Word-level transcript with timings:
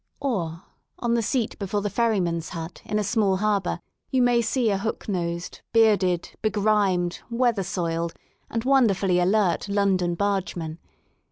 Or, 0.19 0.63
on 0.97 1.13
the 1.13 1.21
seat 1.21 1.59
before 1.59 1.83
the 1.83 1.89
ferryman's 1.91 2.49
hut 2.49 2.81
in 2.85 2.97
a 2.97 3.03
small 3.03 3.37
harbour 3.37 3.79
you 4.09 4.23
may 4.23 4.41
see 4.41 4.71
a 4.71 4.77
hook 4.79 5.07
nosed, 5.07 5.61
bearded, 5.73 6.31
begrimed, 6.41 7.19
weather 7.29 7.61
soiled 7.61 8.15
and 8.49 8.63
wonderfully 8.63 9.19
alert 9.19 9.69
London 9.69 10.15
barge 10.15 10.55
man. 10.55 10.79